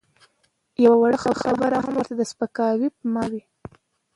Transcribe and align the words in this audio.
یوه 0.83 0.97
وړه 0.99 1.17
خبره 1.43 1.77
هم 1.85 1.93
ورته 1.97 2.13
د 2.17 2.21
سپکاوي 2.31 2.87
په 2.97 3.03
مانا 3.13 3.27
وي. 3.31 3.41